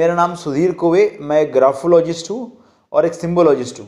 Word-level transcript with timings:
मेरा 0.00 0.14
नाम 0.14 0.34
सुधीर 0.34 0.72
कोवे 0.72 1.00
मैं 1.20 1.52
ग्राफोलॉजिस्ट 1.54 2.30
हूँ 2.30 2.40
और 2.92 3.06
एक 3.06 3.14
सिम्बोलॉजिस्ट 3.14 3.80
हूँ। 3.80 3.86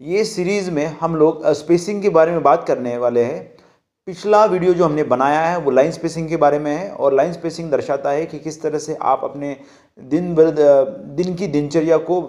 ये 0.00 0.24
सीरीज़ 0.24 0.70
में 0.70 0.86
हम 1.00 1.14
लोग 1.16 1.46
स्पेसिंग 1.52 2.00
के 2.02 2.08
बारे 2.08 2.32
में 2.32 2.42
बात 2.42 2.66
करने 2.68 2.96
वाले 2.98 3.22
हैं। 3.24 3.38
पिछला 4.08 4.44
वीडियो 4.44 4.74
जो 4.74 4.84
हमने 4.84 5.02
बनाया 5.04 5.40
है 5.40 5.58
वो 5.58 5.70
लाइन 5.70 5.90
स्पेसिंग 5.90 6.28
के 6.28 6.36
बारे 6.36 6.58
में 6.58 6.70
है 6.72 6.90
और 6.90 7.14
लाइन 7.14 7.32
स्पेसिंग 7.32 7.70
दर्शाता 7.70 8.10
है 8.10 8.26
कि 8.26 8.38
किस 8.38 8.60
तरह 8.62 8.78
से 8.78 8.96
आप 9.02 9.20
अपने 9.24 9.56
दिन 9.98 10.34
भर 10.34 10.50
दिन 11.16 11.34
की 11.34 11.46
दिनचर्या 11.46 11.98
को 12.10 12.20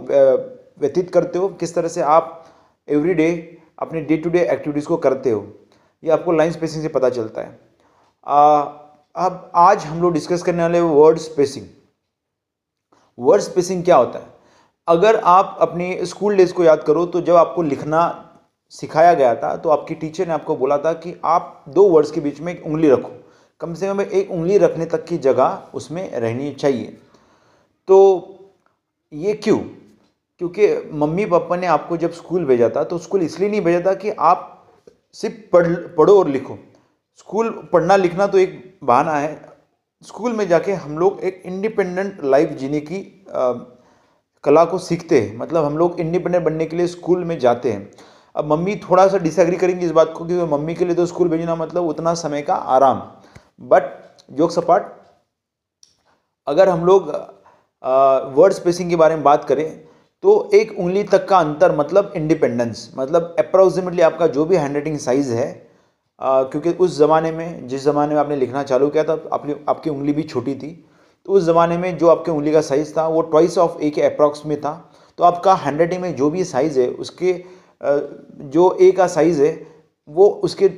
व्यतीत 0.81 1.11
करते 1.13 1.39
हो 1.39 1.49
किस 1.49 1.75
तरह 1.75 1.87
से 1.87 2.01
आप 2.19 2.45
एवरी 2.87 3.13
डे 3.13 3.31
अपने 3.79 4.01
डे 4.01 4.17
टू 4.17 4.29
डे 4.29 4.47
एक्टिविटीज़ 4.47 4.87
को 4.87 4.97
करते 4.99 5.31
हो। 5.31 5.45
ये 6.03 6.11
आपको 6.11 6.31
लाइन 6.31 6.51
स्पेसिंग 6.51 6.83
से 6.83 6.89
पता 6.89 7.09
चलता 7.09 7.41
है। 7.41 7.59
आ, 8.27 8.61
अब 9.15 9.51
आज 9.67 9.85
हम 9.85 10.01
लोग 10.01 10.13
डिस्कस 10.13 10.43
करने 10.43 10.61
वाले 10.61 10.81
वर्ड 10.95 11.17
स्पेसिंग 11.19 11.65
वर्ड 13.17 13.41
स्पेसिंग 13.41 13.83
क्या 13.83 13.95
होता 13.95 14.19
है? 14.19 14.25
अगर 14.87 15.15
आप 15.15 15.57
अपनी 15.61 16.05
स्कूल 16.05 16.35
डेज़ 16.37 16.53
को 16.53 16.63
याद 16.63 16.83
करो 16.83 17.05
तो 17.05 17.21
जब 17.21 17.35
आपको 17.35 17.61
लिखना 17.61 18.27
सिखाया 18.73 19.13
गया 19.13 19.35
था 19.35 19.55
तो 19.57 19.69
आपकी 19.69 19.95
टीचर 19.95 20.27
ने 20.27 20.33
आपको 20.33 20.55
बोला 20.55 20.77
था 20.77 20.93
कि 20.93 21.15
आप 21.25 21.63
दो 21.69 21.87
वर्ड्स 21.89 22.11
के 22.11 22.19
बीच 22.19 22.39
में 22.41 22.53
एक 22.53 22.65
उंगली 22.65 22.89
रखो। 22.89 23.11
कम 23.61 23.73
से 23.73 23.87
कम 23.87 24.01
एक 24.01 24.31
उंगली 24.31 24.57
रखने 24.57 24.85
तक 24.85 25.05
की 25.05 25.17
जगह 25.17 25.61
उसमें 25.73 26.11
रहनी 26.11 26.51
चाहिए। 26.53 26.97
तो 27.87 27.99
ये 29.13 29.33
क्यों? 29.33 29.57
क्योंकि 29.57 30.89
मम्मी 30.93 31.25
पापा 31.25 31.55
ने 31.55 31.67
आपको 31.67 31.97
जब 31.97 32.11
स्कूल 32.11 32.45
भेजा 32.45 32.69
था 32.69 32.83
तो 32.83 32.97
स्कूल 32.97 33.21
इसलिए 33.21 33.49
नहीं 33.49 33.61
भेजा 33.61 33.81
था 33.85 33.93
कि 33.93 34.09
आप 34.09 34.47
सिर्फ़ 35.13 35.35
पढ़, 35.53 35.67
पढ़ो 35.67 36.17
और 36.19 36.27
लिखो। 36.27 36.57
स्कूल 37.17 37.49
पढ़ना 37.73 37.95
लिखना 37.95 38.27
तो 38.27 38.37
एक 38.37 38.79
बहाना 38.83 39.13
है 39.13 39.50
स्कूल 40.03 40.33
में 40.33 40.47
जाके 40.47 40.73
हम 40.73 40.97
लोग 40.97 41.19
एक 41.23 41.41
इंडिपेंडेंट 41.45 42.23
लाइफ 42.23 42.51
जीने 42.59 42.79
की 42.81 42.99
आ, 43.29 43.51
कला 44.43 44.63
को 44.65 44.77
सीखते 44.77 45.19
हैं। 45.21 45.37
मतलब 45.37 45.65
हम 45.65 45.77
लोग 45.77 45.99
इंडिपेंडेंट 45.99 46.43
बनने 46.45 46.65
के 46.65 46.75
लिए 46.77 46.87
स्कूल 46.87 47.23
में 47.23 47.37
जाते 47.39 47.71
हैं। 47.71 47.91
अब 48.35 48.51
मम्मी 48.51 48.75
थोड़ा 48.89 49.07
सा 49.07 49.17
डिसएग्री 49.17 49.57
करेंगी 49.57 49.85
इस 49.85 49.91
बात 49.91 50.13
को 50.17 50.25
कि 50.25 50.33
मम्मी 50.51 50.73
के 50.75 50.85
लिए 50.85 50.95
तो 50.95 51.05
स्कूल 51.05 51.29
भेजना 51.29 51.55
मतलब 51.55 51.87
उतना 51.87 52.13
समय 52.13 52.41
का 52.41 52.55
आराम। 52.55 53.01
बट 53.67 53.83
जोक 54.31 54.51
सपाट 54.51 54.91
अगर 56.47 56.69
हम 56.69 56.85
लोग 56.85 57.09
वर्ड 58.37 58.53
स्पेसिंग 58.53 58.89
के 58.89 58.95
बारे 58.95 59.15
में 59.15 59.23
बात 59.23 59.43
करें 59.43 59.67
तो 60.23 60.49
एक 60.53 60.77
उंगली 60.79 61.03
तक 61.03 61.27
का 61.27 61.37
अंतर 61.39 61.75
मतलब 61.77 62.13
इंडिपेंडेंस 62.15 62.91
मतलब 62.97 63.35
अप्रोक्सीमेटली 63.39 64.01
आपका 64.01 64.27
जो 64.27 64.45
भी 64.45 64.55
हैंड 64.55 64.97
साइज़ 64.99 65.33
है 65.33 65.49
क्योंकि 66.21 66.69
उस 66.71 66.97
ज़माने 66.97 67.31
में, 67.31 67.67
जिस 67.67 67.83
ज़माने 67.83 68.13
में 68.13 68.21
आपने 68.21 68.35
लिखना 68.35 68.63
चालू 68.63 68.89
किया 68.89 69.03
था, 69.03 69.13
अपनी, 69.33 69.55
आपकी 69.69 69.89
उंगली 69.89 70.13
भी 70.13 70.23
छोटी 70.23 70.55
थी 70.55 70.69
तो 71.25 71.31
उस 71.31 71.43
ज़माने 71.43 71.77
में 71.77 71.97
जो 71.97 72.07
आपके 72.09 72.31
उंगली 72.31 72.51
का 72.51 72.61
साइज़ 72.61 72.93
था, 72.97 73.07
वो 73.07 73.21
ट्वाइस 73.23 73.57
ऑफ़ 73.57 73.81
ए 73.81 73.89
के 73.89 74.01
अप्रॉक्स 74.01 74.45
में 74.45 74.59
था। 74.61 74.73
तो 75.17 75.23
आपका 75.23 75.53
हैंड 75.55 75.79
राइटिंग 75.79 76.01
में 76.01 76.15
जो 76.15 76.29
भी 76.29 76.43
साइज़ 76.45 76.79
है, 76.79 76.87
उसके 76.89 77.33
जो 78.47 78.77
ए 78.81 78.91
का 78.91 79.07
साइज़ 79.07 79.41
है, 79.41 79.51
वो 80.07 80.27
उसके, 80.43 80.71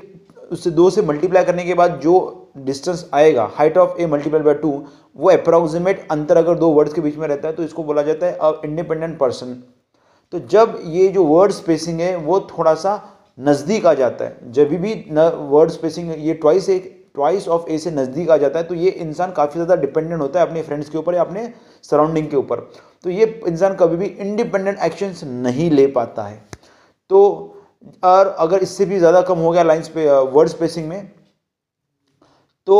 उससे 0.51 0.71
दो 0.71 0.89
से 0.89 1.01
मल्टीप्लाई 1.01 1.43
करने 1.43 1.63
के 1.65 1.73
बाद 1.73 1.99
जो 1.99 2.15
डिस्टेंस 2.57 3.09
आएगा 3.13 3.49
height 3.55 3.77
of 3.77 4.01
a 4.01 4.05
multiply 4.07 4.43
by 4.43 4.53
two 4.55 4.71
वो 5.15 5.29
अप्रॉक्सीमेट 5.29 6.07
अंतर 6.11 6.37
अगर 6.37 6.55
दो 6.55 6.69
वर्ड्स 6.71 6.93
के 6.93 7.01
बीच 7.01 7.15
में 7.17 7.27
रहता 7.27 7.47
है 7.47 7.53
तो 7.53 7.63
इसको 7.63 7.83
बोला 7.83 8.01
जाता 8.01 8.25
है 8.25 8.33
अ 8.33 8.51
इंडिपेंडेंट 8.65 9.17
पर्सन 9.19 9.53
तो 10.33 10.39
जब 10.51 10.79
ये 10.85 11.07
जो 11.07 11.23
वर्ड 11.25 11.51
स्पेसिंग 11.51 11.99
है, 11.99 12.15
वो 12.17 12.39
थोड़ा 12.49 12.73
सा 12.75 12.93
नज़दीक 13.37 13.85
आ 13.85 13.93
जाता 13.93 14.25
है। 14.25 14.51
जब 14.51 14.69
भी 14.71 14.93
वर्ड 15.49 15.71
स्पेसिंग 15.71 16.13
ये 16.17 16.33
ट्वाइस 16.35 16.69
एक 16.69 16.91
ट्वाइस 17.15 17.47
ऑफ़ 17.47 17.69
ए 17.69 17.77
से 17.77 17.91
नज़दीक 17.91 18.29
आ 18.29 18.37
जाता 18.37 18.59
है 18.59 18.65
तो 18.65 18.75
ये 18.75 18.89
इंसान 18.91 19.31
काफ़ी 19.31 19.53
ज़्यादा 19.53 19.75
डिपेंडेंट 19.81 20.21
होता 20.21 20.39
है 20.39 20.47
अपने 20.47 20.61
फ्रेंड्स 20.61 20.89
के 20.89 20.97
ऊपर 20.97 21.15
या 21.15 21.21
अपने 21.21 21.51
सराउंडिंग 21.83 22.29
के 22.29 22.35
ऊपर। 22.37 22.59
तो 23.03 23.09
ये 23.09 23.25
इंसान 23.47 23.75
कभी 23.75 23.97
भी 23.97 24.05
इंडिपेंडेंट 24.05 24.79
एक्शंस 24.81 25.23
नहीं 25.23 25.69
ले 25.71 25.87
पाता 25.89 26.23
है। 26.23 26.41
तो 27.09 27.19
और 28.03 28.27
अगर 28.39 28.63
इससे 28.63 28.85
भी 28.85 28.97
ज़्यादा 28.99 29.21
कम 29.23 29.37
हो 29.37 29.51
गया 29.51 29.63
लाइन्स 29.63 29.87
पे 29.89 30.07
वर्ड 30.31 30.49
स्पेसिंग 30.49 30.87
में 30.89 31.11
तो 32.67 32.77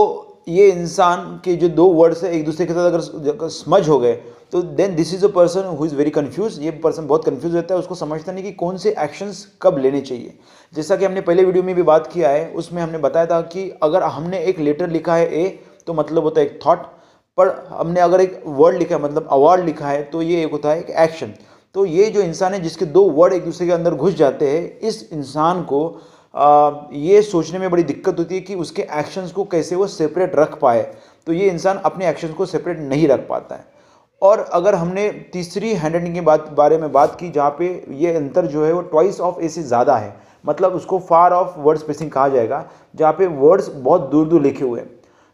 ये 0.47 0.69
इंसान 0.69 1.39
के 1.45 1.55
जो 1.55 1.67
दो 1.71 1.85
वर्ड्स 1.89 2.23
है 2.23 2.31
एक 2.35 2.45
दूसरे 2.45 2.65
के 2.65 2.73
साथ 2.73 2.85
अगर 2.85 3.47
समझ 3.49 3.87
हो 3.89 3.99
गए 3.99 4.13
तो 4.51 4.61
then 4.61 4.95
this 4.95 5.13
is 5.13 5.25
a 5.25 5.27
person 5.35 5.65
who 5.77 5.85
is 5.85 5.95
very 5.95 6.09
confuse 6.11 6.59
ये 6.61 6.71
पर्सन 6.83 7.07
बहुत 7.07 7.25
कंफ्यूज 7.25 7.55
रहता 7.55 7.73
है, 7.73 7.79
उसको 7.79 7.95
समझता 7.95 8.31
नहीं 8.31 8.43
कि 8.43 8.51
कौन 8.53 8.77
से 8.77 8.95
एक्शंस 8.99 9.45
कब 9.61 9.77
लेने 9.77 10.01
चाहिए। 10.01 10.33
जैसा 10.73 10.95
कि 10.95 11.05
हमने 11.05 11.21
पहले 11.21 11.43
वीडियो 11.43 11.63
में 11.63 11.73
भी 11.75 11.83
बात 11.83 12.09
किया 12.13 12.29
है, 12.29 12.47
उसमें 12.47 12.81
हमने 12.81 12.97
बताया 12.97 13.25
था 13.25 13.41
कि 13.43 13.69
अगर 13.83 14.03
हमने 14.05 14.39
एक 14.41 14.59
लेटर 14.59 14.89
लिखा 14.89 15.15
है 15.15 15.31
ए 15.35 15.47
तो 15.87 15.93
मतलब 15.93 16.23
होता 16.23 16.41
है 16.41 16.47
एक 16.47 16.59
थॉट 16.65 16.85
पर 17.37 17.49
हमने 17.69 17.99
अगर 18.01 18.21
एक 18.21 18.41
वर्ड 18.47 18.77
लिखा 18.77 18.95
है 18.95 19.01
मतलब 19.03 19.27
अवार्ड 19.31 19.65
लिखा 19.65 19.87
है 19.87 20.03
तो 20.05 20.21
ये 20.21 20.43
एक 20.43 20.51
होता 20.51 20.69
है 20.69 20.79
एक 20.79 20.89
एक्शन 21.01 21.33
तो 21.75 21.85
ये 21.85 22.09
जो 22.09 22.21
इंसान 22.21 22.53
है, 22.53 22.59
जिसके 22.61 22.85
दो 22.87 23.03
वर्ड 23.11 23.33
एक 23.33 23.45
दूसरे 23.45 23.67
के 23.67 23.73
अंदर 23.73 23.93
घुस 23.95 24.13
जाते 24.15 24.49
हैं, 24.49 24.79
इस 24.79 25.09
इंसान 25.13 25.61
को 25.63 25.79
ये 26.33 27.21
सोचने 27.21 27.59
में 27.59 27.69
बड़ी 27.71 27.83
दिक्कत 27.83 28.19
होती 28.19 28.35
है 28.35 28.41
कि 28.41 28.55
उसके 28.55 28.81
एक्शंस 28.99 29.31
को 29.31 29.43
कैसे 29.45 29.75
वो 29.75 29.87
सेपरेट 29.89 30.35
रख 30.35 30.57
पाए। 30.59 30.81
तो 31.27 31.33
ये 31.33 31.49
इंसान 31.49 31.77
अपने 31.85 32.09
एक्शंस 32.09 32.33
को 32.33 32.45
सेपरेट 32.45 32.79
नहीं 32.79 33.07
रख 33.07 33.27
पाता 33.27 33.55
है। 33.55 33.71
और 34.21 34.39
अगर 34.53 34.75
हमने 34.75 35.09
तीसरी 35.33 35.73
हैंड 35.73 35.95
राइटिंग 35.95 36.13
के 36.15 36.21
बात 36.21 36.49
बारे 36.53 36.77
में 36.77 36.91
बात 36.91 37.15
की 37.19 37.29
जहाँ 37.29 37.49
पे 37.59 37.67
ये 37.95 38.13
अंतर 38.15 38.45
जो 38.47 38.65
है 38.65 38.73
वो 38.73 38.81
ट्वाइस 38.83 39.19
ऑफ़ 39.21 39.41
ए 39.41 39.49
से 39.49 39.63
ज़्यादा 39.63 39.95
है। 39.97 40.15
मतलब 40.45 40.73
उसको 40.73 40.99
फार 41.01 41.33
ऑफ़ 41.33 41.59
वर्ड 41.59 41.79
स्पेसिंग 41.79 42.11
कहा 42.11 42.27
जाएगा 42.29 42.65
जहाँ 42.95 43.13
पे 43.13 43.27
वर्ड्स 43.27 43.69
बहुत 43.69 44.09
दूर 44.11 44.27
दूर 44.27 44.41
लिखे 44.41 44.63
हुए 44.63 44.79
हैं। 44.79 44.89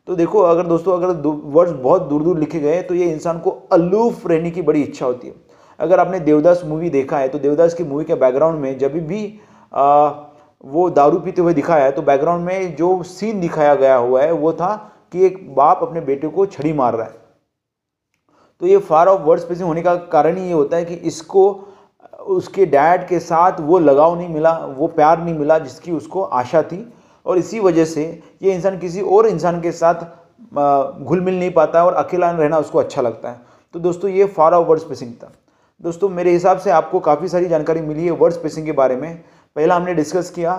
तो 0.08 0.16
देखो 0.16 0.40
अगर 0.42 0.68
दोस्तों 0.68 0.94
अगर 0.94 1.28
वर्ड्स 1.28 1.72
बहुत 1.74 2.02
दूर 2.04 2.24
दूर 2.24 2.40
लिखे 2.40 2.60
गए 2.60 2.82
तो 2.82 2.96
ये 2.96 3.12
इंसान 3.12 3.40
को 3.40 3.50
अलूफ 3.72 4.26
रहने 4.28 4.52
की 4.52 4.62
बड़ी 4.62 4.82
इच्छा 4.84 5.06
होती 5.06 5.28
है। 5.28 5.34
अगर 5.80 6.00
आपने 6.00 6.20
देवदास 6.22 6.62
मूवी 6.66 6.90
देखा 6.92 7.18
है 7.18 7.28
तो 7.30 7.40
देवदास 7.40 7.74
की 7.74 7.84
मूवी 7.84 8.06
के 8.06 8.16
बैकग्राउंड 8.18 8.60
में 8.60 8.78
जब 8.78 8.94
भी 9.08 9.40
आ, 9.74 10.10
वो 10.64 10.90
दारू 10.90 11.20
पीते 11.20 11.42
हुए 11.42 11.54
दिखाया 11.54 11.86
है 11.86 11.92
तो 11.92 12.02
बैकग्राउंड 12.02 12.46
में 12.46 12.76
जो 12.76 13.02
सीन 13.04 13.40
दिखाया 13.42 13.76
गया 13.76 13.96
हुआ 13.96 14.22
है, 14.22 14.32
वो 14.32 14.54
था 14.54 14.76
कि 15.12 15.26
एक 15.26 15.56
बाप 15.56 15.80
अपने 15.84 16.02
बेटे 16.02 16.28
को 16.28 16.46
छड़ी 16.46 16.74
मार 16.74 16.96
रहा 16.96 17.08
है। 17.08 17.18
तो 18.62 18.68
ये 18.68 18.78
फार 18.80 19.08
ऑफ़ 19.08 19.22
वर्ड 19.22 19.42
स्पेसिंग 19.42 19.68
होने 19.68 19.82
का 19.82 19.96
कारण 19.96 20.38
ये 20.38 20.52
होता 20.52 20.78
है 20.78 20.86
कि 20.86 20.94
इसको, 20.94 21.44
उसके 22.20 22.66
डैड 22.66 23.08
के 23.08 23.20
साथ 23.20 23.60
वो 23.60 23.80
लगाव 23.80 24.18
नहीं 24.18 24.30
मिला, 24.30 24.54
वो 24.58 24.88
प्यार 24.88 25.24
नहीं 25.24 25.38
मिला 25.38 25.60
जिसकी 25.60 25.92
उसको 25.92 26.22
आशा 26.24 26.64
थी। 26.64 26.94
और 27.26 27.38
इसी 27.38 27.60
वजह 27.60 27.86
से 27.86 28.04
ये 28.42 28.54
इंसान 28.54 28.78
किसी 28.80 29.02
और 29.02 29.28
इंसान 29.28 29.62
के 29.62 29.72
साथ 29.72 30.04
घुल 31.04 31.22
मिल 31.22 31.40
नहीं 31.40 31.52
पाता 31.52 31.84
और 31.86 31.94
अकेला 31.94 32.30
रहना 32.32 32.58
उसको 32.58 32.80
अच्छा 32.80 33.02
लगता 33.02 33.32
है। 33.32 33.42
तो 33.74 33.80
दोस्तों, 33.80 34.10
ये 34.12 34.26
फार 34.28 34.54
ऑफ़ 34.54 34.68
वर्ड 34.68 34.80
स्पेसिंग 34.80 35.14
था। 35.14 35.32
दोस्तों, 35.82 36.10
मेरे 36.10 36.32
हिसाब 36.32 36.58
से 36.58 36.72
आपको 36.72 37.00
काफ़ी 37.00 37.28
सारी 37.28 37.46
जानकारी 37.46 37.82
मिली 37.82 38.06
है 38.06 38.12
वर्ड 38.12 38.34
स्पेसिंग 38.34 38.66
के 38.66 38.72
बारे 38.72 38.96
में। 38.96 39.24
पहला 39.60 39.76
हमने 39.76 39.94
डिस्कस 39.94 40.30
किया 40.30 40.52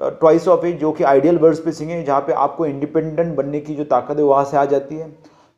ट्वाइस 0.00 0.46
ऑफ़ 0.48 0.64
एज 0.66 0.78
जो 0.80 0.90
कि 0.92 1.04
आइडियल 1.04 1.38
वर्ड 1.38 1.54
स्पेसिंग 1.54 1.90
है 1.90 2.02
जहाँ 2.04 2.20
पे 2.20 2.32
आपको 2.38 2.66
इंडिपेंडेंट 2.66 3.34
बनने 3.36 3.60
की 3.60 3.74
जो 3.74 3.84
ताकत 3.86 4.18
है, 4.18 4.24
वहाँ 4.24 4.44
से 4.44 4.56
आ 4.56 4.64
जाती 4.64 4.96
है। 4.96 5.06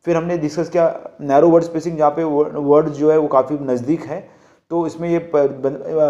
फिर 0.07 0.17
हमने 0.17 0.37
डिस्कस 0.39 0.69
किया 0.69 0.85
नैरो 1.23 1.49
वर्ड 1.51 1.65
स्पेसिंग 1.65 1.97
जहाँ 1.99 2.11
पे 2.11 2.25
वर्ड 2.25 2.89
जो 2.91 3.11
है, 3.11 3.17
वो 3.19 3.29
काफ़ी 3.29 3.59
नज़दीक 3.63 4.05
है। 4.05 4.21
तो 4.71 4.87
इसमें 4.87 5.09
ये 5.09 5.19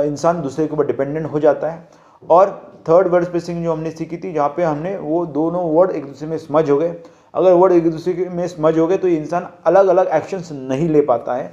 इंसान 0.08 0.42
दूसरे 0.42 0.66
के 0.66 0.74
ऊपर 0.74 0.86
डिपेंडेंट 0.86 1.26
हो 1.26 1.40
जाता 1.40 1.70
है। 1.70 1.88
और 2.22 2.50
थर्ड 2.88 3.08
वर्ड 3.08 3.24
स्पेसिंग 3.24 3.62
जो 3.64 3.72
हमने 3.72 3.90
सीखी 3.90 4.16
थी, 4.16 4.32
जहाँ 4.32 4.48
पे 4.48 4.62
हमने 4.62 4.96
वो 4.98 5.24
दोनों 5.28 5.64
वर्ड 5.72 5.90
एक 5.92 6.06
दूसरे 6.06 6.28
में 6.28 6.36
समझ 6.38 6.68
हो 6.70 6.76
गए। 6.76 6.94
अगर 7.34 7.52
वर्ड 7.54 7.72
एक 7.72 7.90
दूसरे 7.90 8.28
में 8.30 8.46
समझ 8.48 8.78
हो 8.78 8.86
गए 8.86 8.96
तो 8.98 9.08
इंसान 9.08 9.48
अलग 9.66 9.86
अलग 9.88 10.08
एक्शंस 10.14 10.52
नहीं 10.52 10.88
ले 10.88 11.00
पाता 11.02 11.34
है। 11.34 11.48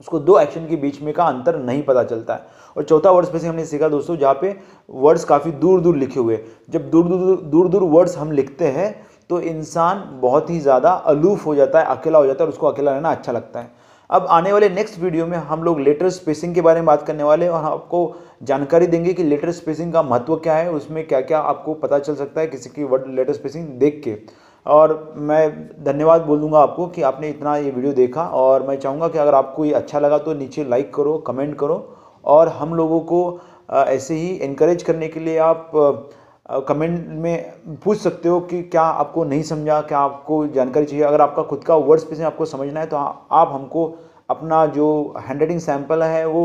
उसको 0.00 0.18
दो 0.20 0.38
एक्शन 0.38 0.66
के 0.66 0.76
बीच 0.78 1.00
में 1.02 1.12
का 1.14 1.24
अंतर 1.24 1.58
नहीं 1.58 1.82
पता 1.82 2.04
चलता 2.04 2.34
है। 2.34 2.58
और 2.76 2.82
चौथा 2.84 3.10
वर्ड 3.10 3.26
स्पेसिंग 3.26 3.50
हमने 3.50 3.64
सीखा 3.66 3.88
दोस्तों, 3.88 4.16
जहाँ 4.16 4.34
पे 4.34 4.56
वर्ड्स 4.88 5.24
काफ़ी 5.24 5.50
दूर 5.52 5.80
दूर 5.80 5.96
लिखे 5.96 6.20
हुए 6.20 6.38
जब 6.70 6.90
दूर 6.90 7.08
दूर 7.08 7.36
दूर 7.42 7.68
दूर 7.68 7.82
वर्ड्स 7.84 8.16
हम 8.18 8.32
लिखते 8.32 8.68
हैं 8.68 8.94
तो 9.30 9.40
इंसान 9.42 10.08
बहुत 10.20 10.50
ही 10.50 10.58
ज़्यादा 10.60 10.90
अलूफ 10.90 11.44
हो 11.46 11.54
जाता 11.54 11.80
है, 11.80 11.84
अकेला 11.88 12.18
हो 12.18 12.26
जाता 12.26 12.42
है 12.42 12.46
और 12.46 12.52
उसको 12.52 12.66
अकेला 12.66 12.92
रहना 12.92 13.10
अच्छा 13.10 13.32
लगता 13.32 13.60
है। 13.60 13.78
अब 14.10 14.26
आने 14.30 14.52
वाले 14.52 14.68
नेक्स्ट 14.68 14.98
वीडियो 14.98 15.26
में 15.26 15.36
हम 15.38 15.62
लोग 15.62 15.80
लेटर 15.80 16.08
स्पेसिंग 16.10 16.54
के 16.54 16.60
बारे 16.60 16.80
में 16.80 16.86
बात 16.86 17.02
करने 17.02 17.22
वाले 17.22 17.44
हैं 17.44 17.52
और 17.52 17.64
आपको 17.64 18.16
जानकारी 18.42 18.86
देंगे 18.86 19.12
कि 19.12 19.24
लेटर 19.24 19.50
स्पेसिंग 19.52 19.92
का 19.92 20.02
महत्व 20.02 20.36
क्या 20.36 20.54
है, 20.54 20.70
उसमें 20.72 21.06
क्या 21.06 21.20
क्या 21.20 21.38
आपको 21.40 21.74
पता 21.76 21.98
चल 21.98 22.14
सकता 22.16 22.40
है 22.40 22.46
किसी 22.46 22.70
की 22.70 22.84
वर्ड 22.84 23.04
लेटर 23.08 23.32
स्पेसिंग 23.32 23.66
देख 23.78 24.00
के। 24.04 24.16
और 24.66 25.14
मैं 25.18 25.50
धन्यवाद 25.84 26.22
बोलूँगा 26.22 26.58
आपको 26.58 26.86
कि 26.86 27.02
आपने 27.02 27.28
इतना 27.28 27.56
ये 27.56 27.70
वीडियो 27.70 27.92
देखा 27.92 28.24
और 28.24 28.66
मैं 28.68 28.76
चाहूँगा 28.78 29.08
कि 29.08 29.18
अगर 29.18 29.34
आपको 29.34 29.64
ये 29.64 29.72
अच्छा 29.72 29.98
लगा 29.98 30.18
तो 30.18 30.34
नीचे 30.34 30.64
लाइक 30.64 30.94
करो 30.94 31.16
कमेंट 31.26 31.54
करो 31.58 31.76
और 32.24 32.48
हम 32.48 32.74
लोगों 32.74 33.00
को 33.02 33.40
ऐसे 33.70 34.14
ही 34.14 34.28
इनक्रेज 34.28 34.82
करने 34.82 35.08
के 35.08 35.20
लिए 35.20 35.38
आप 35.38 35.70
कमेंट 36.68 37.08
में 37.22 37.52
पूछ 37.84 37.98
सकते 37.98 38.28
हो 38.28 38.40
कि 38.42 38.62
क्या 38.62 38.82
आपको 38.82 39.24
नहीं 39.24 39.42
समझा, 39.42 39.80
क्या 39.80 39.98
आपको 39.98 40.46
जानकारी 40.48 40.86
चाहिए। 40.86 41.04
अगर 41.04 41.20
आपका 41.20 41.42
खुद 41.42 41.64
का 41.64 41.74
वर्ड 41.76 42.00
स्पेसिंग 42.00 42.26
आपको 42.26 42.44
समझना 42.44 42.80
है 42.80 42.86
तो 42.86 42.96
आप 42.96 43.50
हमको 43.52 43.86
अपना 44.30 44.64
जो 44.68 45.14
हैंड 45.18 45.40
राइटिंग 45.40 45.60
सैंपल 45.60 46.02
है 46.02 46.26
वो 46.26 46.42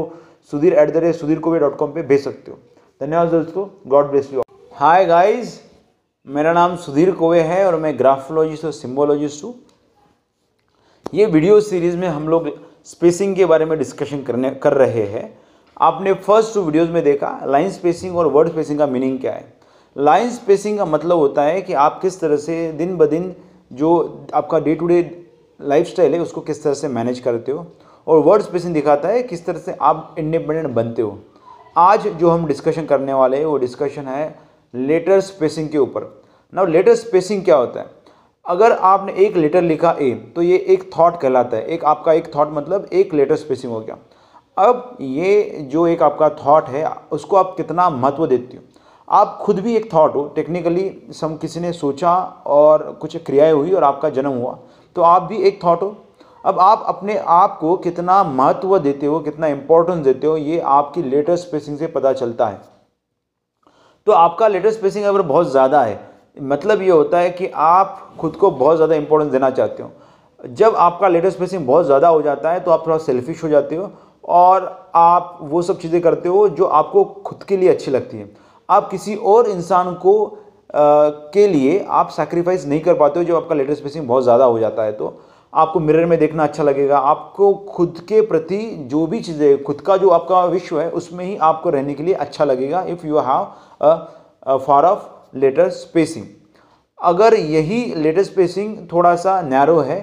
Sudhir 0.54 0.74
at 0.74 0.94
the 0.94 0.98
rate 0.98 1.16
Sudhir 1.16 1.40
Kove 1.40 1.60
dot 1.60 1.78
com 1.78 1.92
पर 1.92 2.06
भेज 2.06 2.24
सकते 2.24 2.52
हो। 2.52 2.58
धन्यवाद 3.02 3.28
दोस्तों 3.28 3.68
God 3.88 4.10
bless 4.12 4.30
you 4.34 4.42
hi 4.76 5.06
guys 5.06 5.60
मेरा 6.28 6.54
नाम 6.54 6.76
सुधीर 6.76 7.12
कोवे 7.12 7.42
है 7.42 7.66
और 7.68 7.76
मैं 7.76 7.98
ग्राफोलॉजिस्ट 8.00 8.66
और 8.66 8.72
सिम्बोलॉजिस्ट 8.72 9.44
हूँ। 9.44 9.54
ये 11.14 11.26
वीडियो 11.26 11.60
सीरीज़ 11.62 11.98
में 11.98 12.08
हम 12.08 12.28
लोग 12.30 12.50
स्पेसिंग 12.86 13.36
के 13.36 13.46
बारे 13.46 13.66
में 13.66 13.78
डिस्कशन 13.80 14.22
करने, 14.22 14.50
कर 14.52 14.74
रहे 14.74 15.04
हैं। 15.04 15.38
आपने 15.82 16.14
फ़र्स्ट 16.14 16.54
टू 16.54 16.62
वीडियोज़ 16.62 16.90
में 16.90 17.04
देखा 17.04 17.40
लाइन 17.46 17.70
स्पेसिंग 17.72 18.18
और 18.18 18.28
वर्ड 18.28 18.50
स्पेसिंग 18.50 18.80
का 18.80 18.88
मीनिंग 18.88 19.20
क्या 19.20 19.32
है? 19.32 19.54
लाइन 19.98 20.30
स्पेसिंग 20.30 20.78
का 20.78 20.86
मतलब 20.86 21.18
होता 21.18 21.44
है 21.44 21.62
कि 21.62 21.74
आप 21.74 22.02
किस 22.02 22.20
तरह 22.20 22.38
से 22.38 22.72
दिन 22.72 22.98
ब 22.98 23.06
दिन 23.06 23.36
जो 23.74 24.26
आपका 24.34 24.60
डे 24.60 24.76
टू 24.76 24.88
डे 24.88 25.28
लाइफ 25.62 26.00
है, 26.00 26.20
उसको 26.20 26.42
किस 26.42 26.64
तरह 26.64 26.74
से 26.74 26.88
मैनेज 26.88 27.20
करते 27.20 27.52
हो। 27.52 27.68
और 28.08 28.20
वर्ड 28.20 28.42
स्पेसिंग 28.42 28.74
दिखाता 28.74 29.10
है 29.10 29.24
किस 29.24 29.46
तरह 29.46 29.60
से 29.60 29.78
आप 29.82 30.16
इंडिपेंडेंट 30.20 30.74
बनते 30.76 31.02
हो। 31.02 31.18
आज 31.78 32.08
जो 32.08 32.30
हम 32.30 32.46
डिस्कशन 32.46 32.86
करने 32.86 33.14
वाले 33.14 33.38
हैं, 33.38 33.46
वो 33.46 33.58
डिस्कशन 33.58 34.08
है 34.08 34.45
लेटर 34.76 35.20
स्पेसिंग 35.22 35.70
के 35.70 35.78
ऊपर। 35.78 36.24
ना 36.54 36.64
लेटर 36.66 36.96
स्पेसिंग 36.96 37.44
क्या 37.44 37.56
होता 37.56 37.80
है? 37.80 37.90
अगर 38.46 38.72
आपने 38.72 39.14
एक 39.16 39.36
लेटर 39.38 39.62
लिखा 39.62 39.96
ए 40.02 40.12
तो 40.36 40.42
ये 40.42 40.58
एक 40.70 40.90
थॉट 40.94 41.20
कहलाता 41.22 41.58
है। 41.58 41.66
एक 41.66 41.86
आपका 41.86 42.14
एक 42.14 42.34
थॉट 42.36 42.50
मतलब 42.54 42.88
एक 42.94 43.14
लेटर 43.14 43.36
स्पेसिंग 43.36 43.74
हो 43.74 43.80
गया। 43.80 43.98
अब 44.58 44.98
ये 45.02 45.68
जो 45.72 45.86
एक 45.88 46.04
आपका 46.04 46.30
थॉट 46.38 46.70
है, 46.70 46.86
उसको 47.12 47.36
आप 47.36 47.54
कितना 47.58 47.90
महत्व 47.90 48.26
देते 48.28 48.58
हो? 48.58 48.64
आप 49.08 49.38
खुद 49.42 49.60
भी 49.60 49.76
एक 49.76 49.94
थॉट 49.94 50.16
हो 50.16 50.24
टेक्निकली 50.36 50.92
सम 51.12 51.36
किसी 51.36 51.60
ने 51.60 51.72
सोचा 51.74 52.14
और 52.48 52.92
कुछ 53.02 53.18
क्रियाएँ 53.18 53.52
हुई 53.52 53.72
और 53.72 53.84
आपका 53.84 54.10
जन्म 54.10 54.32
हुआ 54.32 54.58
तो 54.96 55.02
आप 55.02 55.24
भी 55.24 55.42
एक 55.42 55.64
थॉट 55.64 55.82
हो। 55.82 55.96
अब 56.44 56.60
आप 56.60 56.84
अपने 56.88 57.18
आप 57.18 57.58
को 57.60 57.76
कितना 57.78 58.24
महत्व 58.24 58.78
देते 58.80 59.06
हो, 59.06 59.20
कितना 59.20 59.48
इंपॉर्टेंस 59.48 59.98
देते 59.98 60.28
हो, 60.28 60.38
ये 60.38 60.60
आपकी 60.60 61.04
लेटर 61.04 61.36
स्पेसिंग 61.36 61.78
से 61.78 61.88
पता 61.88 62.14
चलता 62.14 62.48
है। 62.48 62.75
तो 64.08 64.12
आपका 64.12 64.48
लेटर 64.48 64.72
स्पेसिंग 64.72 65.06
अगर 65.06 65.22
बहुत 65.22 65.52
ज़्यादा 65.52 65.82
है 65.84 66.00
मतलब 66.44 66.82
ये 66.82 66.90
होता 66.90 67.20
है 67.20 67.30
कि 67.30 67.48
आप 67.56 68.16
खुद 68.20 68.36
को 68.36 68.52
बहुत 68.52 68.76
ज़्यादा 68.76 68.96
इंपॉर्टेंस 68.96 69.32
देना 69.32 69.50
चाहते 69.50 69.84
हो। 69.84 69.92
जब 70.42 70.76
आपका 70.78 71.08
लेटर 71.08 71.30
स्पेसिंग 71.30 71.66
बहुत 71.68 71.86
ज़्यादा 71.86 72.08
हो 72.08 72.22
जाता 72.22 72.52
है 72.52 72.60
तो 72.60 72.72
आप 72.72 72.86
थोड़ा 72.88 72.98
सेल्फिश 73.00 73.44
हो 73.44 73.50
जाते 73.50 73.76
हो 73.76 73.92
और 74.24 74.92
आप 74.96 75.38
वो 75.42 75.62
सब 75.62 75.80
चीज़ें 75.80 76.00
करते 76.02 76.30
हो 76.30 76.48
जो 76.50 76.66
आपको 76.66 77.04
खुद 77.26 77.44
के 77.44 77.58
लिए 77.58 77.70
अच्छी 77.70 77.92
लगती 77.92 78.18
है। 78.18 78.30
आप 78.70 78.90
किसी 78.90 79.16
और 79.16 79.50
इंसान 79.50 79.94
को 79.96 80.26
आ, 80.26 81.10
के 81.34 81.48
लिए 81.48 81.86
आप 81.90 82.10
सेक्रीफाइस 82.12 82.66
नहीं 82.68 82.82
कर 82.82 82.94
पाते 82.94 83.20
हो 83.20 83.26
जब 83.26 83.36
आपका 83.36 83.56
लेटर 83.56 83.74
स्पेसिंग 83.74 84.08
बहुत 84.08 84.24
ज़्यादा 84.24 84.46
हो 84.46 84.60
जाता 84.60 84.84
है। 84.84 84.92
तो 84.92 85.14
आपको 85.54 85.80
मिरर 85.80 86.06
में 86.06 86.18
देखना 86.20 86.44
अच्छा 86.44 86.64
लगेगा। 86.64 86.98
आपको 87.00 87.54
खुद 87.70 88.00
के 88.10 88.22
प्रति 88.24 88.58
जो 88.90 89.06
भी 89.08 89.20
चीज़ें 89.22 89.64
खुद 89.64 89.82
का 89.82 89.98
जो 89.98 90.10
आपका 90.12 90.44
विश्व 90.48 90.80
है 90.80 90.90
उसमें 90.92 91.24
ही 91.26 91.36
आपको 91.44 91.70
रहने 91.70 91.94
के 91.94 92.04
लिए 92.04 92.14
अच्छा 92.16 92.46
लगेगा। 92.46 92.82
If 92.84 93.06
you 93.08 93.18
have 93.20 93.48
four 93.82 94.86
of 94.86 95.38
letter 95.38 95.70
spacing 95.72 96.26
अगर 97.00 97.34
यही 97.34 97.84
लेटर 97.96 98.24
स्पेसिंग 98.24 98.78
थोड़ा 98.92 99.16
सा 99.16 99.42
नैरो 99.42 99.80
है 99.80 100.00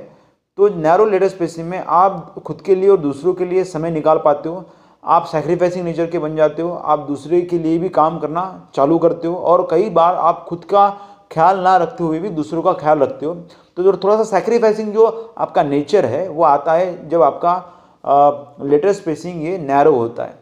तो 0.59 0.69
नैरो 0.71 1.05
लेटर 1.07 1.29
स्पेसिंग 1.29 1.69
में 1.69 1.79
आप 1.79 2.35
खुद 2.47 2.61
के 2.61 2.75
लिए 2.75 2.89
और 2.89 2.97
दूसरों 2.99 3.33
के 3.35 3.45
लिए 3.45 3.65
समय 3.65 3.91
निकाल 3.91 4.19
पाते 4.25 4.49
हो, 4.49 4.65
आप 5.05 5.25
सेक्रीफाइसिंग 5.27 5.85
नेचर 5.85 6.07
के 6.07 6.19
बन 6.19 6.37
जाते 6.37 6.63
हो, 6.63 6.71
आप 6.71 6.99
दूसरे 6.99 7.41
के 7.43 7.59
लिए 7.59 7.79
भी 7.79 7.89
काम 7.89 8.19
करना 8.19 8.71
चालू 8.75 8.99
करते 8.99 9.29
हो 9.29 9.35
और 9.35 9.67
कई 9.71 9.89
बार 9.91 10.15
आप 10.17 10.45
खुद 10.49 10.65
का 10.65 10.89
ख्याल 11.33 11.59
ना 11.59 11.77
रखते 11.77 12.05
हुए 12.05 12.19
भी 12.19 12.29
दूसरों 12.31 12.63
का 12.63 12.73
ख्याल 12.75 12.99
रखते 12.99 13.27
हो। 13.27 13.35
तो 13.77 13.83
जो 13.83 13.97
थोड़ा 14.05 14.17
सा 14.17 14.25
सेक्रीफाइसिंग 14.31 14.93
जो 14.93 15.07
आपका 15.39 15.63
नेचर 15.63 16.07
है, 16.07 16.29
वो 16.29 16.45
आता 16.45 16.73
है 16.73 17.09
जब 17.09 17.23
आपका 17.23 18.59
लेटर 18.63 18.93
स्पेसिंग 18.93 19.45
ये 19.45 19.59
नैरो 19.59 19.95
होता 19.95 20.25
है। 20.25 20.42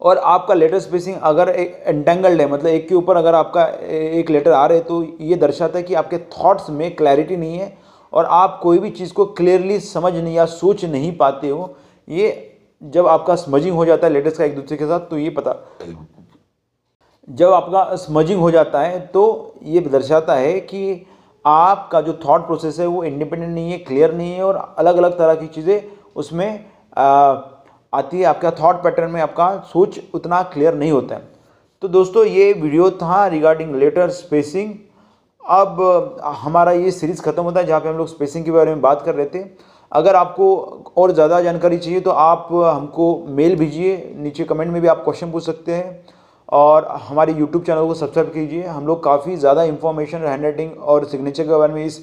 और 0.00 0.18
आपका 0.18 0.54
लेटर 0.54 0.78
स्पेसिंग 0.80 1.16
अगर 1.22 1.48
एक 1.48 1.82
एंटेंगल्ड 1.86 2.40
है 2.40 2.50
मतलब 2.50 2.66
एक 2.66 2.88
के 2.88 2.94
ऊपर 2.94 3.16
अगर 3.16 3.34
आपका 3.34 3.64
एक 4.18 4.30
लेटर 4.30 4.52
आ 4.52 4.64
रहे 4.66 4.80
तो 4.80 5.02
ये 5.20 5.36
दर्शाता 5.36 5.78
है 5.78 5.82
कि 5.84 5.94
आपके 5.94 6.18
थॉट्स 6.34 6.70
में 6.70 6.94
क्लैरिटी 6.96 7.36
नहीं 7.36 7.58
है 7.58 7.72
और 8.12 8.24
आप 8.32 8.58
कोई 8.62 8.78
भी 8.78 8.90
चीज़ 8.90 9.12
को 9.12 9.24
क्लियरली 9.32 9.78
समझ 9.80 10.14
नहीं 10.14 10.34
या 10.34 10.46
सोच 10.46 10.84
नहीं 10.84 11.16
पाते 11.16 11.48
हो 11.48 11.74
ये 12.08 12.30
जब 12.82 13.06
आपका 13.06 13.34
स्मजिंग 13.36 13.76
हो 13.76 13.84
जाता 13.84 14.06
है 14.06 14.12
लेटर्स 14.12 14.38
का 14.38 14.44
एक 14.44 14.54
दूसरे 14.56 14.76
के 14.76 14.86
साथ 14.86 15.00
तो 15.00 15.18
ये 15.18 15.30
पता 15.30 15.54
जब 17.28 17.52
आपका 17.52 17.94
स्मजिंग 17.96 18.40
हो 18.40 18.50
जाता 18.50 18.80
है 18.80 18.98
तो 19.06 19.22
ये 19.64 19.80
दर्शाता 19.80 20.34
है 20.34 20.58
कि 20.62 21.06
आपका 21.44 22.00
जो 22.00 22.18
थॉट 22.24 22.46
प्रोसेस 22.46 22.78
है 22.80 22.86
वो 22.86 23.02
इंडिपेंडेंट 23.04 23.54
नहीं 23.54 23.70
है 23.72 23.78
क्लियर 23.78 24.14
नहीं 24.14 24.32
है 24.32 24.42
और 24.42 24.56
अलग 24.78 24.96
अलग 24.96 25.18
तरह 25.18 25.34
की 25.34 25.46
चीज़ें 25.46 25.82
उसमें 26.16 26.48
आ, 26.96 27.34
आती 27.92 28.18
है 28.18 28.24
आपका 28.26 28.50
थॉट 28.52 28.82
पैटर्न 28.82 29.10
में 29.10 29.20
आपका 29.22 29.48
सोच 29.68 29.98
उतना 30.14 30.42
क्लियर 30.44 30.74
नहीं 30.74 30.92
होता 30.92 31.14
है। 31.14 31.28
तो 31.82 31.88
दोस्तों, 31.88 32.24
ये 32.26 32.52
वीडियो 32.54 32.90
था 32.92 33.26
रिगार्डिंग 33.28 33.74
लेटर 33.76 34.10
स्पेसिंग 34.12 34.74
अब 35.42 36.20
हमारा 36.36 36.72
ये 36.72 36.90
सीरीज़ 36.92 37.22
ख़त्म 37.22 37.42
होता 37.42 37.60
है 37.60 37.66
जहाँ 37.66 37.80
पे 37.80 37.88
हम 37.88 37.96
लोग 37.96 38.08
स्पेसिंग 38.08 38.44
के 38.44 38.50
बारे 38.50 38.70
में 38.70 38.80
बात 38.80 39.02
कर 39.02 39.14
रहे 39.14 39.26
थे। 39.28 39.44
अगर 39.92 40.16
आपको 40.16 40.92
और 40.96 41.12
ज़्यादा 41.12 41.40
जानकारी 41.42 41.78
चाहिए 41.78 42.00
तो 42.00 42.10
आप 42.12 42.48
हमको 42.52 43.06
मेल 43.28 43.56
भेजिए। 43.56 43.96
नीचे 44.16 44.44
कमेंट 44.44 44.70
में 44.72 44.80
भी 44.82 44.88
आप 44.88 45.02
क्वेश्चन 45.04 45.30
पूछ 45.32 45.44
सकते 45.44 45.74
हैं। 45.74 46.18
और 46.48 46.86
हमारे 47.00 47.32
यूट्यूब 47.32 47.64
चैनल 47.64 47.86
को 47.86 47.94
सब्सक्राइब 47.94 48.30
कीजिए। 48.30 48.62
हम 48.64 48.86
लोग 48.86 49.02
काफ़ी 49.04 49.36
ज़्यादा 49.36 49.62
इन्फॉर्मेशन 49.64 50.18
हैंड 50.20 50.42
राइटिंग 50.42 50.78
और 50.78 51.04
सिग्नेचर 51.06 51.44
के 51.44 51.56
बारे 51.56 51.72
में 51.74 51.84
इस 51.84 51.98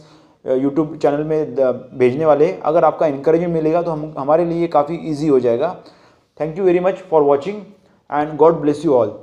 यूट्यूब 0.48 0.98
चैनल 1.02 1.24
में 1.24 1.56
भेजने 1.98 2.26
वाले 2.26 2.52
अगर 2.66 2.84
आपका 2.86 3.08
इंकरेजमेंट 3.08 3.54
मिलेगा 3.54 3.82
तो 3.82 3.92
हम, 3.92 4.14
हमारे 4.18 4.46
लिए 4.46 4.68
काफ़ी 4.68 5.00
ईजी 5.04 5.28
हो 5.28 5.40
जाएगा। 5.40 5.76
Thank 6.40 6.58
you 6.58 6.64
very 6.64 6.80
much 6.80 7.04
for 7.10 7.22
watching 7.24 7.62
and 8.10 8.36
God 8.38 8.60
bless 8.62 8.86
you 8.86 8.94
all 8.94 9.18